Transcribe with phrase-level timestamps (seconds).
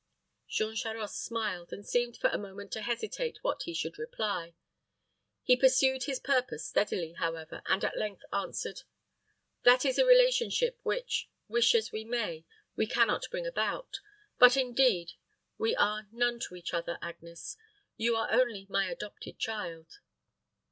[0.49, 4.55] Jean Charost smiled, and seemed for a moment to hesitate what he should reply.
[5.43, 8.81] He pursued his purpose steadily, however, and at length answered,
[9.61, 12.45] "That is a relationship which, wish as we may,
[12.75, 13.99] we can not bring about.
[14.39, 15.11] But, indeed,
[15.59, 17.55] we are none to each other, Agnes.
[17.95, 19.99] You are only my adopted child."